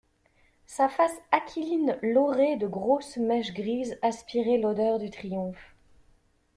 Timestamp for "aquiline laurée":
1.31-2.55